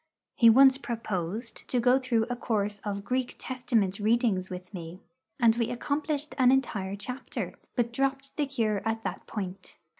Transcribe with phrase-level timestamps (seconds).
[0.35, 4.99] He once proposed to go through a course of Greek Testament readings with me,
[5.39, 9.77] and we accomplished an entire chapter, but dropped the cure at that point.